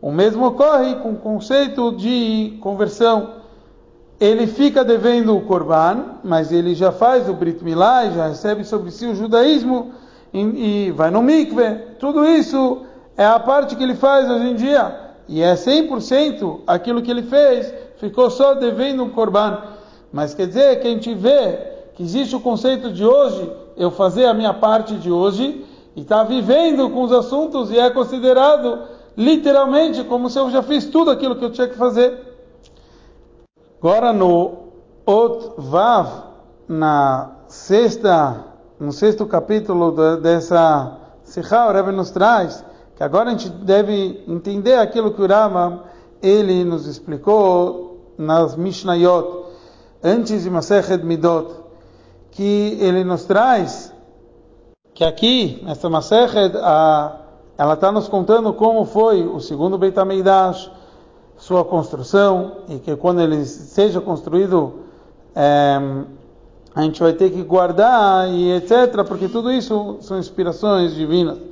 O 0.00 0.12
mesmo 0.12 0.46
ocorre 0.46 0.94
com 0.96 1.10
o 1.10 1.16
conceito 1.16 1.90
de 1.96 2.56
conversão. 2.60 3.40
Ele 4.20 4.46
fica 4.46 4.84
devendo 4.84 5.36
o 5.36 5.40
korban, 5.40 6.18
mas 6.22 6.52
ele 6.52 6.72
já 6.74 6.92
faz 6.92 7.28
o 7.28 7.34
Brit 7.34 7.64
Milá, 7.64 8.08
já 8.10 8.28
recebe 8.28 8.62
sobre 8.62 8.92
si 8.92 9.06
o 9.06 9.14
judaísmo 9.14 9.90
e, 10.32 10.92
vai 10.92 11.10
no 11.10 11.20
mikve. 11.20 11.78
Tudo 11.98 12.24
isso 12.24 12.82
é 13.20 13.26
a 13.26 13.38
parte 13.38 13.76
que 13.76 13.82
ele 13.82 13.94
faz 13.94 14.30
hoje 14.30 14.46
em 14.46 14.54
dia. 14.54 14.98
E 15.28 15.42
é 15.42 15.52
100% 15.52 16.60
aquilo 16.66 17.02
que 17.02 17.10
ele 17.10 17.22
fez, 17.22 17.70
ficou 17.98 18.30
só 18.30 18.54
devendo 18.54 19.04
um 19.04 19.10
korban. 19.10 19.58
Mas 20.10 20.32
quer 20.32 20.46
dizer 20.46 20.80
que 20.80 20.88
a 20.88 20.90
gente 20.90 21.14
vê 21.14 21.58
que 21.92 22.02
existe 22.02 22.34
o 22.34 22.40
conceito 22.40 22.90
de 22.90 23.04
hoje, 23.04 23.52
eu 23.76 23.90
fazer 23.90 24.24
a 24.24 24.32
minha 24.32 24.54
parte 24.54 24.94
de 24.94 25.12
hoje, 25.12 25.66
e 25.94 26.00
estar 26.00 26.20
tá 26.20 26.24
vivendo 26.24 26.88
com 26.88 27.02
os 27.02 27.12
assuntos, 27.12 27.70
e 27.70 27.78
é 27.78 27.90
considerado 27.90 28.84
literalmente 29.14 30.02
como 30.04 30.30
se 30.30 30.38
eu 30.38 30.48
já 30.48 30.62
fiz 30.62 30.86
tudo 30.86 31.10
aquilo 31.10 31.36
que 31.36 31.44
eu 31.44 31.52
tinha 31.52 31.68
que 31.68 31.76
fazer. 31.76 32.18
Agora 33.78 34.14
no 34.14 34.70
Ot 35.04 35.52
Vav, 35.58 36.08
na 36.66 37.32
sexta, 37.46 38.46
no 38.80 38.92
sexto 38.92 39.26
capítulo 39.26 40.16
dessa 40.16 40.96
Sikha, 41.22 41.66
o 41.68 41.72
Rebbe 41.72 41.92
nos 41.92 42.10
traz 42.10 42.69
que 43.00 43.04
agora 43.04 43.30
a 43.30 43.32
gente 43.32 43.48
deve 43.48 44.22
entender 44.28 44.74
aquilo 44.74 45.14
que 45.14 45.22
o 45.22 45.26
Rama 45.26 45.84
ele 46.22 46.64
nos 46.64 46.86
explicou 46.86 48.12
nas 48.18 48.54
Mishnayot 48.54 49.46
antes 50.04 50.42
de 50.42 50.50
Masechet 50.50 51.02
Midot, 51.02 51.50
que 52.30 52.76
ele 52.78 53.02
nos 53.02 53.24
traz 53.24 53.90
que 54.92 55.02
aqui, 55.02 55.62
nessa 55.64 55.88
Masechet, 55.88 56.54
ela 56.54 57.72
está 57.72 57.90
nos 57.90 58.06
contando 58.06 58.52
como 58.52 58.84
foi 58.84 59.26
o 59.26 59.40
segundo 59.40 59.78
Beit 59.78 59.98
HaMikdash, 59.98 60.70
sua 61.38 61.64
construção, 61.64 62.58
e 62.68 62.80
que 62.80 62.94
quando 62.96 63.22
ele 63.22 63.46
seja 63.46 64.02
construído, 64.02 64.74
é, 65.34 65.80
a 66.74 66.82
gente 66.82 67.00
vai 67.00 67.14
ter 67.14 67.30
que 67.30 67.42
guardar 67.42 68.28
e 68.28 68.52
etc., 68.52 69.06
porque 69.08 69.26
tudo 69.26 69.50
isso 69.50 69.96
são 70.02 70.18
inspirações 70.18 70.94
divinas. 70.94 71.49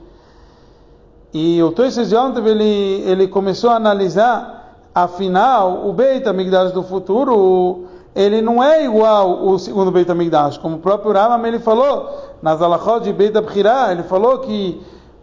E 1.32 1.62
o 1.62 1.70
Toises 1.72 2.10
Yontev, 2.10 2.46
ele, 2.46 3.02
ele 3.04 3.28
começou 3.28 3.68
a 3.68 3.76
analisar, 3.76 4.76
afinal, 4.94 5.86
o 5.86 5.92
Beit 5.92 6.26
HaMikdash 6.26 6.72
do 6.72 6.82
futuro, 6.82 7.84
ele 8.14 8.40
não 8.40 8.64
é 8.64 8.84
igual 8.84 9.46
o 9.46 9.58
segundo 9.58 9.90
Beit 9.90 10.10
HaMikdash. 10.10 10.56
Como 10.56 10.76
o 10.76 10.78
próprio 10.78 11.12
Rambam 11.12 11.46
ele 11.46 11.58
falou, 11.58 12.08
nas 12.40 12.62
Alachot 12.62 13.00
de 13.00 13.12
Beit 13.12 13.36
HaBchirah, 13.36 13.92
ele 13.92 14.04
falou 14.04 14.38
que 14.38 14.80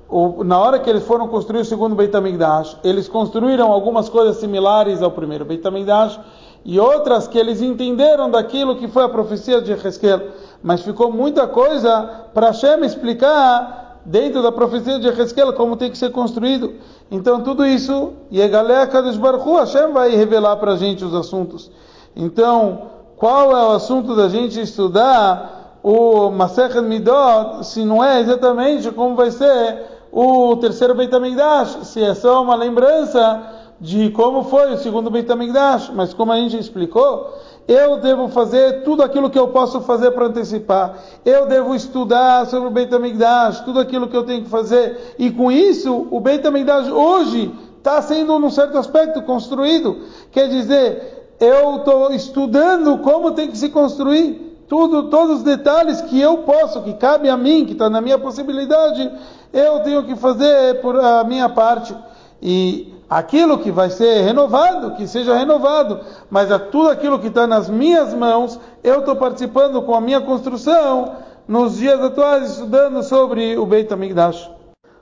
o, 0.08 0.44
na 0.44 0.60
hora 0.60 0.78
que 0.78 0.88
eles 0.88 1.04
foram 1.04 1.28
construir 1.28 1.62
o 1.62 1.66
segundo 1.66 1.96
Beit 1.96 2.16
HaMikdash, 2.16 2.78
eles 2.84 3.08
construíram 3.08 3.72
algumas 3.72 4.08
coisas 4.08 4.38
similares 4.38 5.02
ao 5.02 5.10
primeiro 5.10 5.44
Beit 5.44 5.66
HaMikdash 5.68 6.20
e 6.64 6.80
outras 6.80 7.28
que 7.28 7.38
eles 7.38 7.62
entenderam 7.62 8.30
daquilo 8.30 8.76
que 8.76 8.88
foi 8.88 9.04
a 9.04 9.10
profecia 9.10 9.60
de 9.60 9.72
Ezequiel. 9.72 10.22
Mas 10.62 10.82
ficou 10.82 11.12
muita 11.12 11.48
coisa 11.48 12.28
para 12.32 12.48
Hashem 12.48 12.86
explicar 12.86 13.85
dentro 14.06 14.42
da 14.42 14.52
profecia 14.52 15.00
de 15.00 15.08
Ezequiel 15.08 15.54
como 15.54 15.76
tem 15.76 15.92
que 15.92 15.98
ser 15.98 16.12
construído. 16.12 16.76
Então 17.10 17.42
tudo 17.42 17.66
isso, 17.66 18.14
galera 18.50 18.88
Kadosh 18.88 19.18
Baruch 19.18 19.50
Hashem 19.50 19.92
vai 19.92 20.16
revelar 20.16 20.56
para 20.58 20.74
a 20.74 20.78
gente 20.78 21.04
os 21.04 21.14
assuntos. 21.14 21.72
Então, 22.16 22.84
qual 23.18 23.52
é 23.52 23.66
o 23.68 23.72
assunto 23.72 24.16
da 24.16 24.30
gente 24.30 24.60
estudar 24.60 25.80
o 25.84 26.32
Masechet 26.32 26.82
Midot, 26.82 27.64
se 27.64 27.86
não 27.86 28.04
é 28.04 28.20
exatamente 28.20 28.90
como 28.92 29.16
vai 29.16 29.30
ser 29.30 29.84
o 30.12 30.56
terceiro 30.56 30.96
Beit 30.96 31.14
HaMikdash, 31.14 31.78
se 31.84 32.02
é 32.02 32.16
só 32.16 32.42
uma 32.42 32.56
lembrança 32.56 33.44
de 33.80 34.10
como 34.10 34.46
foi 34.46 34.74
o 34.74 34.78
segundo 34.78 35.12
Beit 35.12 35.32
HaMikdash, 35.32 35.92
mas 35.94 36.14
como 36.14 36.32
a 36.32 36.38
gente 36.38 36.58
explicou, 36.58 37.32
eu 37.68 37.98
devo 37.98 38.28
fazer 38.28 38.84
tudo 38.84 39.02
aquilo 39.02 39.30
que 39.30 39.40
eu 39.40 39.48
posso 39.48 39.82
fazer 39.82 40.12
para 40.12 40.28
antecipar. 40.28 40.98
Eu 41.26 41.48
devo 41.48 41.74
estudar 41.74 42.46
sobre 42.46 42.68
o 42.68 42.72
Beit 42.72 42.94
HaMikdash, 42.94 43.62
tudo 43.62 43.80
aquilo 43.80 44.08
que 44.08 44.16
eu 44.16 44.24
tenho 44.24 44.44
que 44.44 44.50
fazer. 44.50 45.16
E 45.18 45.32
com 45.32 45.52
isso, 45.52 46.08
o 46.12 46.20
Beit 46.20 46.46
HaMikdash 46.46 46.90
hoje 46.90 47.52
está 47.78 48.02
sendo, 48.02 48.38
num 48.38 48.52
certo 48.52 48.78
aspecto, 48.78 49.22
construído. 49.24 49.98
Quer 50.32 50.48
dizer, 50.48 51.36
eu 51.40 51.78
estou 51.78 52.12
estudando 52.12 53.00
como 53.00 53.32
tem 53.32 53.50
que 53.50 53.58
se 53.58 53.70
construir 53.70 54.46
tudo, 54.68 55.10
todos 55.10 55.38
os 55.38 55.44
detalhes 55.44 56.02
que 56.02 56.20
eu 56.20 56.40
posso, 56.40 56.82
que 56.82 56.94
cabe 56.94 57.30
a 57.30 57.38
mim, 57.38 57.66
que 57.66 57.74
está 57.74 57.90
na 57.90 58.02
minha 58.02 58.18
possibilidade, 58.18 59.12
eu 59.54 59.80
tenho 59.82 60.04
que 60.04 60.16
fazer 60.16 60.82
por 60.82 61.00
a 61.00 61.24
minha 61.24 61.50
parte. 61.50 61.96
E 62.48 62.94
aquilo 63.10 63.58
que 63.58 63.72
vai 63.72 63.90
ser 63.90 64.22
renovado, 64.22 64.92
que 64.92 65.08
seja 65.08 65.36
renovado, 65.36 66.00
mas 66.30 66.52
a 66.52 66.60
tudo 66.60 66.90
aquilo 66.90 67.18
que 67.18 67.26
está 67.26 67.48
nas 67.48 67.68
minhas 67.68 68.14
mãos, 68.14 68.60
eu 68.84 69.00
estou 69.00 69.16
participando 69.16 69.82
com 69.82 69.96
a 69.96 70.00
minha 70.00 70.22
construção 70.22 71.16
nos 71.48 71.78
dias 71.78 72.00
atuais, 72.00 72.52
estudando 72.52 73.02
sobre 73.02 73.58
o 73.58 73.66
Beit 73.66 73.92
HaMikdash. 73.92 74.48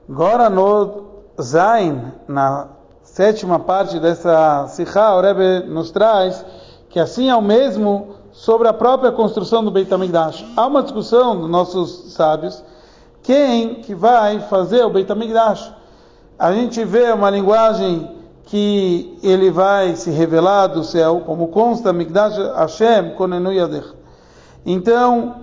Agora 0.09 0.49
no 0.49 1.03
Zain, 1.41 2.13
na 2.29 2.69
sétima 3.01 3.59
parte 3.59 3.99
dessa 3.99 4.65
Sikha, 4.69 5.15
o 5.15 5.19
Rebbe 5.19 5.67
nos 5.67 5.91
traz 5.91 6.45
que 6.89 6.97
assim 6.97 7.29
é 7.29 7.35
o 7.35 7.41
mesmo 7.41 8.15
sobre 8.31 8.69
a 8.69 8.73
própria 8.73 9.11
construção 9.11 9.65
do 9.65 9.69
Beit 9.69 9.93
HaMikdash. 9.93 10.45
Há 10.55 10.65
uma 10.65 10.81
discussão 10.81 11.41
dos 11.41 11.49
nossos 11.49 12.13
sábios, 12.13 12.63
quem 13.21 13.81
que 13.81 13.93
vai 13.93 14.39
fazer 14.39 14.85
o 14.85 14.89
Beit 14.89 15.11
HaMikdash? 15.11 15.82
A 16.37 16.51
gente 16.51 16.83
vê 16.83 17.11
uma 17.11 17.29
linguagem 17.29 18.09
que 18.45 19.17
ele 19.23 19.49
vai 19.49 19.95
se 19.95 20.09
revelar 20.09 20.67
do 20.67 20.83
céu, 20.83 21.23
como 21.25 21.47
consta 21.47 21.93
Mikdash 21.93 22.37
Hashem 22.55 23.11
Konenu 23.15 23.53
Yadech. 23.53 23.93
Então, 24.65 25.35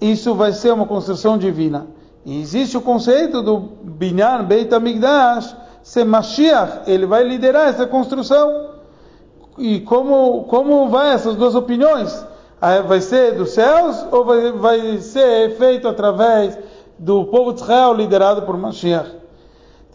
isso 0.00 0.34
vai 0.34 0.52
ser 0.52 0.72
uma 0.72 0.86
construção 0.86 1.38
divina. 1.38 1.86
E 2.24 2.40
existe 2.40 2.76
o 2.76 2.80
conceito 2.80 3.42
do 3.42 3.58
Binyan 3.82 4.44
Beit 4.44 4.74
HaMikdash, 4.74 5.56
ser 5.82 6.04
Mashiach, 6.04 6.90
ele 6.90 7.06
vai 7.06 7.22
liderar 7.22 7.68
essa 7.68 7.86
construção. 7.86 8.70
E 9.56 9.80
como, 9.80 10.44
como 10.44 10.88
vai 10.88 11.12
essas 11.12 11.36
duas 11.36 11.54
opiniões? 11.54 12.26
Ah, 12.60 12.80
vai 12.80 13.00
ser 13.00 13.34
dos 13.36 13.50
céus 13.50 14.04
ou 14.10 14.24
vai, 14.24 14.52
vai 14.52 14.98
ser 14.98 15.56
feito 15.56 15.86
através 15.86 16.58
do 16.98 17.24
povo 17.26 17.52
de 17.52 17.60
Israel 17.60 17.94
liderado 17.94 18.42
por 18.42 18.56
Mashiach? 18.56 19.25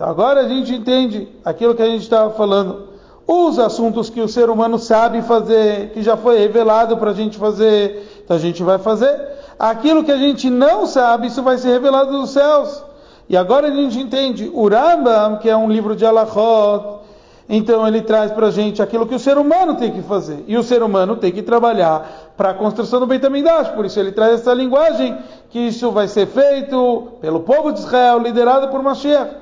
Então 0.02 0.10
agora 0.10 0.42
a 0.42 0.48
gente 0.48 0.74
entende 0.74 1.28
aquilo 1.46 1.76
que 1.76 1.82
a 1.84 1.86
gente 1.86 2.02
estava 2.02 2.32
falando. 2.32 2.88
Os 3.28 3.60
assuntos 3.60 4.10
que 4.10 4.20
o 4.20 4.28
ser 4.28 4.50
humano 4.50 4.80
sabe 4.80 5.22
fazer, 5.22 5.92
que 5.92 6.02
já 6.02 6.18
foi 6.18 6.40
revelado 6.40 6.98
para 6.98 7.12
a 7.12 7.14
gente 7.14 7.38
fazer, 7.38 8.24
então 8.26 8.36
a 8.36 8.40
gente 8.40 8.64
vai 8.64 8.80
fazer. 8.80 9.16
Aquilo 9.60 10.04
que 10.04 10.12
a 10.12 10.18
gente 10.18 10.50
não 10.50 10.88
sabe, 10.88 11.28
isso 11.28 11.44
vai 11.44 11.60
ser 11.60 11.68
revelado 11.68 12.20
dos 12.20 12.32
céus. 12.32 12.84
E 13.30 13.38
agora 13.38 13.68
a 13.68 13.72
gente 13.72 14.00
entende 14.00 14.50
o 14.52 14.68
Rambam, 14.68 15.38
que 15.38 15.48
é 15.48 15.56
um 15.56 15.70
livro 15.70 15.96
de 15.96 16.04
Alachot, 16.04 17.02
então 17.48 17.88
ele 17.88 18.02
traz 18.02 18.32
para 18.32 18.48
a 18.48 18.52
gente 18.52 18.82
aquilo 18.82 19.06
que 19.06 19.14
o 19.14 19.20
ser 19.20 19.38
humano 19.38 19.76
tem 19.76 19.92
que 19.92 20.02
fazer. 20.02 20.44
E 20.48 20.58
o 20.58 20.64
ser 20.64 20.82
humano 20.82 21.16
tem 21.16 21.32
que 21.32 21.44
trabalhar 21.44 22.34
para 22.36 22.50
a 22.50 22.54
construção 22.56 23.00
do 23.00 23.06
Beit 23.06 23.24
HaMikdash. 23.24 23.70
Por 23.76 23.86
isso 23.86 24.00
ele 24.00 24.12
traz 24.12 24.42
essa 24.42 24.52
linguagem, 24.52 25.16
que 25.52 25.60
isso 25.60 25.92
vai 25.92 26.08
ser 26.08 26.26
feito 26.26 27.20
pelo 27.22 27.42
povo 27.42 27.72
de 27.72 27.82
Israel, 27.82 28.18
liderado 28.18 28.68
por 28.70 28.82
Mashiach. 28.82 29.41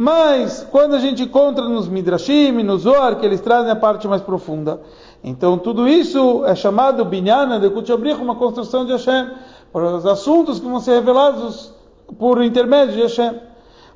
Mas, 0.00 0.64
quando 0.70 0.94
a 0.94 1.00
gente 1.00 1.24
encontra 1.24 1.68
nos 1.68 1.88
Midrashim, 1.88 2.52
no 2.62 2.78
Zohar, 2.78 3.16
que 3.16 3.26
eles 3.26 3.40
trazem 3.40 3.72
a 3.72 3.74
parte 3.74 4.06
mais 4.06 4.22
profunda, 4.22 4.80
então 5.24 5.58
tudo 5.58 5.88
isso 5.88 6.44
é 6.44 6.54
chamado 6.54 7.04
Binyana 7.04 7.58
de 7.58 7.68
Kutchabrich, 7.68 8.22
uma 8.22 8.36
construção 8.36 8.86
de 8.86 8.92
Hashem, 8.92 9.28
por 9.72 9.82
os 9.82 10.06
assuntos 10.06 10.60
que 10.60 10.66
vão 10.66 10.78
ser 10.78 10.92
revelados 10.92 11.74
por 12.16 12.40
intermédio 12.44 12.94
de 12.94 13.02
Hashem. 13.02 13.40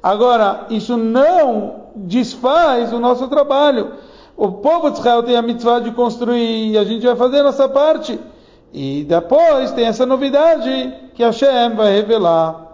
Agora, 0.03 0.67
isso 0.71 0.97
não 0.97 1.83
desfaz 1.95 2.93
o 2.93 2.99
nosso 2.99 3.29
trabalho. 3.29 3.93
o 4.37 4.51
povo 4.51 4.91
de 4.91 4.99
Israel 4.99 5.23
tem 5.23 5.37
a 5.37 5.43
mitzvah 5.43 5.79
de 5.79 5.93
construir 5.93 6.73
e 6.73 6.79
a 6.79 6.83
gente 6.83 7.07
vai 7.07 7.15
fazer 7.15 7.39
a 7.39 7.45
nossa 7.45 7.69
parte. 7.69 8.19
E 8.73 9.05
depois 9.05 9.71
tem 9.71 9.87
essa 9.87 10.05
novidade 10.05 10.93
que 11.15 11.23
Hashem 11.23 11.77
vai 11.77 11.93
revelar. 11.95 12.72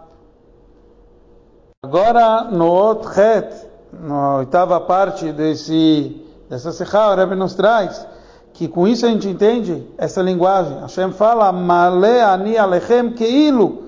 Agora, 1.84 2.42
no 2.50 2.72
Otchet, 2.72 3.54
na 3.92 4.38
oitava 4.38 4.80
parte 4.80 5.30
desse, 5.30 6.26
dessa 6.50 6.72
Sechá, 6.72 7.12
o 7.12 7.14
Rebbe 7.14 7.36
nos 7.36 7.54
traz 7.54 8.04
que 8.52 8.66
com 8.66 8.88
isso 8.88 9.06
a 9.06 9.08
gente 9.08 9.28
entende 9.28 9.86
essa 9.96 10.20
linguagem. 10.20 10.76
Hashem 10.80 11.12
fala, 11.12 11.52
Male 11.52 12.20
ani 12.20 12.58
alechem 12.58 13.12
keilu. 13.12 13.84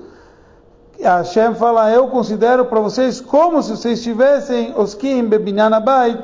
Hashem 1.03 1.57
fala, 1.57 1.91
eu 1.91 2.07
considero 2.07 2.67
para 2.67 2.79
vocês 2.79 3.21
como 3.21 3.61
se 3.61 3.77
vocês 3.77 3.99
estivessem 3.99 4.73
os 4.77 4.95
kim 4.95 5.27
bebinyanabait 5.27 6.17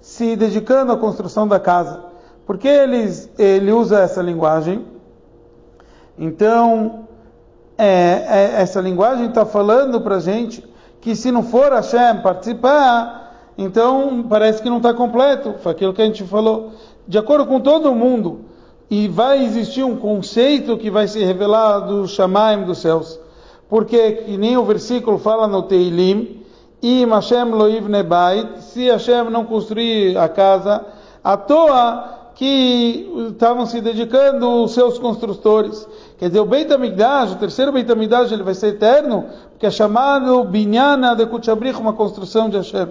se 0.00 0.34
dedicando 0.34 0.90
à 0.90 0.96
construção 0.96 1.46
da 1.46 1.60
casa. 1.60 2.02
Porque 2.44 2.66
eles, 2.66 3.30
ele 3.38 3.70
usa 3.70 4.00
essa 4.00 4.20
linguagem. 4.20 4.84
Então, 6.18 7.06
é, 7.78 8.24
é, 8.26 8.60
essa 8.60 8.80
linguagem 8.80 9.28
está 9.28 9.46
falando 9.46 10.00
para 10.00 10.16
a 10.16 10.20
gente 10.20 10.71
que 11.02 11.14
se 11.16 11.30
não 11.30 11.42
for 11.42 11.72
Hashem 11.72 12.22
participar, 12.22 13.52
então 13.58 14.24
parece 14.28 14.62
que 14.62 14.70
não 14.70 14.78
está 14.78 14.94
completo. 14.94 15.56
Foi 15.58 15.72
aquilo 15.72 15.92
que 15.92 16.00
a 16.00 16.06
gente 16.06 16.24
falou 16.24 16.72
de 17.06 17.18
acordo 17.18 17.44
com 17.44 17.60
todo 17.60 17.94
mundo, 17.94 18.46
e 18.88 19.08
vai 19.08 19.44
existir 19.44 19.82
um 19.82 19.96
conceito 19.96 20.76
que 20.76 20.90
vai 20.90 21.08
ser 21.08 21.24
revelado 21.24 22.06
Shamaim 22.06 22.64
dos 22.64 22.78
céus. 22.78 23.18
Porque, 23.68 24.12
que 24.12 24.36
nem 24.36 24.56
o 24.56 24.64
versículo 24.64 25.18
fala 25.18 25.48
no 25.48 25.62
Teilim, 25.62 26.42
e 26.80 27.04
Hashem 27.04 27.46
nebait, 27.88 28.60
se 28.60 28.88
Hashem 28.88 29.30
não 29.30 29.44
construir 29.44 30.16
a 30.16 30.28
casa, 30.28 30.84
à 31.24 31.36
toa 31.36 32.21
que 32.34 33.10
estavam 33.30 33.66
se 33.66 33.80
dedicando 33.80 34.64
os 34.64 34.72
seus 34.72 34.98
construtores. 34.98 35.86
Quer 36.18 36.28
dizer, 36.28 36.40
o 36.40 36.46
Beit 36.46 36.72
HaMikdash, 36.72 37.32
o 37.32 37.36
terceiro 37.36 37.72
Beit 37.72 37.90
HaMikdash, 37.90 38.32
ele 38.32 38.42
vai 38.42 38.54
ser 38.54 38.68
eterno, 38.68 39.26
porque 39.50 39.66
é 39.66 39.70
chamado 39.70 40.44
Binyana 40.44 41.14
de 41.14 41.26
Kuchabrich, 41.26 41.78
uma 41.78 41.92
construção 41.92 42.48
de 42.48 42.56
Hashem. 42.56 42.88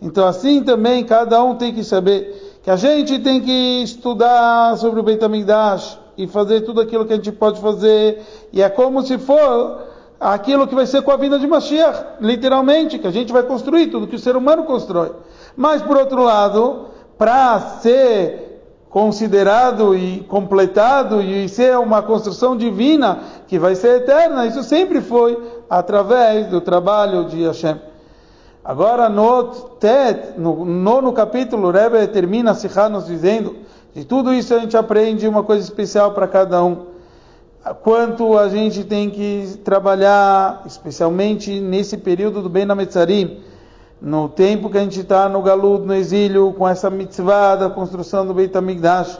Então 0.00 0.26
assim 0.26 0.62
também 0.62 1.04
cada 1.04 1.42
um 1.42 1.54
tem 1.54 1.72
que 1.72 1.82
saber 1.82 2.58
que 2.62 2.70
a 2.70 2.76
gente 2.76 3.18
tem 3.20 3.40
que 3.40 3.82
estudar 3.82 4.76
sobre 4.76 5.00
o 5.00 5.02
Beit 5.02 5.24
HaMikdash 5.24 5.98
e 6.18 6.26
fazer 6.26 6.62
tudo 6.62 6.80
aquilo 6.80 7.04
que 7.04 7.12
a 7.12 7.16
gente 7.16 7.32
pode 7.32 7.60
fazer, 7.60 8.22
e 8.52 8.62
é 8.62 8.68
como 8.68 9.02
se 9.02 9.18
for 9.18 9.80
aquilo 10.18 10.66
que 10.66 10.74
vai 10.74 10.86
ser 10.86 11.02
com 11.02 11.10
a 11.10 11.16
vinda 11.16 11.38
de 11.38 11.46
Mashiach, 11.46 12.04
literalmente, 12.20 12.98
que 12.98 13.06
a 13.06 13.10
gente 13.10 13.32
vai 13.32 13.42
construir 13.42 13.88
tudo 13.88 14.06
que 14.06 14.16
o 14.16 14.18
ser 14.18 14.34
humano 14.34 14.64
constrói. 14.64 15.12
Mas, 15.54 15.82
por 15.82 15.96
outro 15.96 16.22
lado, 16.22 16.86
para 17.18 17.60
ser 17.80 18.45
considerado 18.90 19.94
e 19.94 20.20
completado 20.20 21.20
e 21.20 21.48
ser 21.48 21.76
uma 21.78 22.02
construção 22.02 22.56
divina 22.56 23.20
que 23.46 23.58
vai 23.58 23.74
ser 23.74 24.02
eterna, 24.02 24.46
isso 24.46 24.62
sempre 24.62 25.00
foi 25.00 25.38
através 25.68 26.46
do 26.48 26.60
trabalho 26.60 27.24
de 27.26 27.44
Hashem. 27.44 27.76
Agora, 28.64 29.08
no 29.08 29.44
Tet, 29.78 30.38
no 30.38 30.64
nono 30.64 31.12
capítulo, 31.12 31.68
o 31.68 31.70
Rebbe 31.70 32.06
termina 32.08 32.50
a 32.52 32.88
nos 32.88 33.06
dizendo 33.06 33.54
de 33.96 34.04
tudo 34.04 34.34
isso 34.34 34.54
a 34.54 34.58
gente 34.58 34.76
aprende 34.76 35.26
uma 35.26 35.42
coisa 35.42 35.62
especial 35.62 36.12
para 36.12 36.28
cada 36.28 36.62
um. 36.62 36.84
Quanto 37.82 38.36
a 38.36 38.46
gente 38.46 38.84
tem 38.84 39.08
que 39.08 39.58
trabalhar, 39.64 40.62
especialmente 40.66 41.60
nesse 41.60 41.96
período 41.96 42.42
do 42.42 42.48
Ben 42.50 42.70
Ametzarim, 42.70 43.40
no 44.00 44.28
tempo 44.28 44.68
que 44.68 44.78
a 44.78 44.82
gente 44.82 45.00
está 45.00 45.28
no 45.28 45.42
Galudo, 45.42 45.86
no 45.86 45.94
exílio, 45.94 46.52
com 46.52 46.68
essa 46.68 46.90
mitzvah 46.90 47.56
da 47.56 47.70
construção 47.70 48.26
do 48.26 48.34
Beit 48.34 48.56
HaMikdash. 48.56 49.18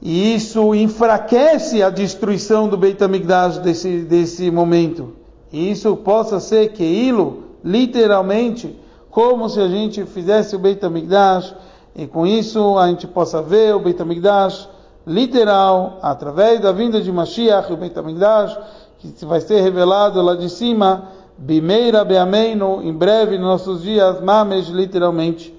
E 0.00 0.34
isso 0.34 0.74
enfraquece 0.74 1.82
a 1.82 1.90
destruição 1.90 2.68
do 2.68 2.76
Beit 2.76 3.02
HaMikdash 3.02 3.58
desse, 3.58 4.02
desse 4.02 4.50
momento. 4.50 5.12
E 5.52 5.70
isso 5.70 5.96
possa 5.96 6.38
ser 6.40 6.72
que 6.72 6.84
Ilo, 6.84 7.44
literalmente, 7.64 8.78
como 9.10 9.48
se 9.48 9.60
a 9.60 9.68
gente 9.68 10.04
fizesse 10.04 10.54
o 10.54 10.58
Beit 10.58 10.84
HaMikdash, 10.84 11.54
e 11.94 12.06
com 12.06 12.26
isso 12.26 12.78
a 12.78 12.86
gente 12.88 13.06
possa 13.06 13.42
ver 13.42 13.74
o 13.74 13.80
Beit 13.80 14.00
HaMikdash 14.00 14.68
literal, 15.06 15.98
através 16.00 16.60
da 16.60 16.70
vinda 16.70 17.00
de 17.00 17.10
Mashiach, 17.10 17.72
o 17.72 17.76
Beit 17.76 17.98
HaMikdash, 17.98 18.56
que 18.98 19.24
vai 19.24 19.40
ser 19.40 19.60
revelado 19.60 20.22
lá 20.22 20.36
de 20.36 20.48
cima, 20.48 21.08
Bimeira 21.40 22.04
Beameino, 22.04 22.82
em 22.82 22.92
breve, 22.92 23.38
nos 23.38 23.46
nossos 23.46 23.82
dias, 23.82 24.20
Mamesh, 24.20 24.68
literalmente. 24.68 25.58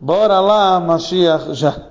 Bora 0.00 0.40
lá, 0.40 0.80
Mashiach, 0.80 1.54
já. 1.54 1.86